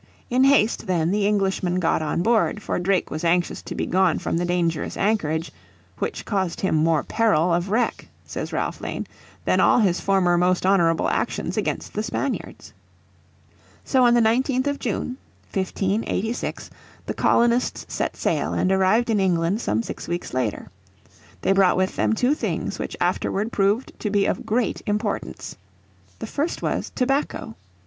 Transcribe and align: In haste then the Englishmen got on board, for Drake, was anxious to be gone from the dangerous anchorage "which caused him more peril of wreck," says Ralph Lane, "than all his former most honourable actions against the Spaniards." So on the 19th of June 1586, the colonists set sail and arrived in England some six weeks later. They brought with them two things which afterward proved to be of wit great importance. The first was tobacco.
In 0.31 0.45
haste 0.45 0.87
then 0.87 1.11
the 1.11 1.27
Englishmen 1.27 1.79
got 1.79 2.01
on 2.01 2.23
board, 2.23 2.63
for 2.63 2.79
Drake, 2.79 3.11
was 3.11 3.23
anxious 3.23 3.61
to 3.61 3.75
be 3.75 3.85
gone 3.85 4.17
from 4.17 4.35
the 4.35 4.45
dangerous 4.45 4.97
anchorage 4.97 5.51
"which 5.99 6.25
caused 6.25 6.61
him 6.61 6.73
more 6.73 7.03
peril 7.03 7.53
of 7.53 7.69
wreck," 7.69 8.07
says 8.25 8.51
Ralph 8.51 8.81
Lane, 8.81 9.05
"than 9.45 9.59
all 9.59 9.77
his 9.77 9.99
former 10.01 10.39
most 10.39 10.65
honourable 10.65 11.07
actions 11.07 11.55
against 11.55 11.93
the 11.93 12.01
Spaniards." 12.01 12.73
So 13.85 14.03
on 14.03 14.15
the 14.15 14.21
19th 14.21 14.65
of 14.65 14.79
June 14.79 15.17
1586, 15.53 16.71
the 17.05 17.13
colonists 17.13 17.85
set 17.87 18.17
sail 18.17 18.53
and 18.53 18.71
arrived 18.71 19.11
in 19.11 19.19
England 19.19 19.61
some 19.61 19.83
six 19.83 20.07
weeks 20.07 20.33
later. 20.33 20.71
They 21.43 21.51
brought 21.51 21.77
with 21.77 21.95
them 21.95 22.13
two 22.13 22.33
things 22.33 22.79
which 22.79 22.97
afterward 22.99 23.51
proved 23.51 23.91
to 23.99 24.09
be 24.09 24.25
of 24.25 24.37
wit 24.39 24.45
great 24.47 24.81
importance. 24.87 25.57
The 26.17 26.25
first 26.25 26.63
was 26.63 26.91
tobacco. 26.95 27.55